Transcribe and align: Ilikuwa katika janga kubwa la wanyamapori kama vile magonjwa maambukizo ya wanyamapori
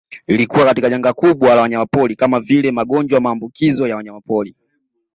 Ilikuwa 0.27 0.65
katika 0.65 0.89
janga 0.89 1.13
kubwa 1.13 1.55
la 1.55 1.61
wanyamapori 1.61 2.15
kama 2.15 2.39
vile 2.39 2.71
magonjwa 2.71 3.21
maambukizo 3.21 3.87
ya 3.87 3.95
wanyamapori 3.95 4.55